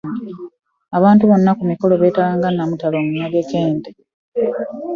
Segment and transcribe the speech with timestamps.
[0.97, 3.91] Abantu bonna ku mukolo beetala nga Nnamutale omunyageko ente.